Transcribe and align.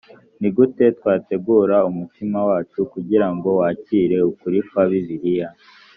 ni 0.39 0.49
gute 0.55 0.83
twategura 0.97 1.75
umutima 1.89 2.37
wacu 2.49 2.79
kugira 2.93 3.27
ngo 3.33 3.49
wakire 3.59 4.17
ukuri 4.31 4.59
kwa 4.67 4.83
bibiliya 4.89 5.47